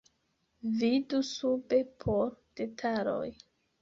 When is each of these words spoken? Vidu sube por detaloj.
Vidu 0.77 1.19
sube 1.31 1.81
por 2.05 2.35
detaloj. 2.61 3.29